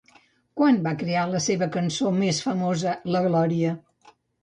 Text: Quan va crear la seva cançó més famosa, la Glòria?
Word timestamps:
Quan 0.59 0.79
va 0.87 0.93
crear 1.01 1.27
la 1.35 1.43
seva 1.49 1.69
cançó 1.77 2.15
més 2.25 2.43
famosa, 2.49 2.99
la 3.15 3.25
Glòria? 3.31 3.79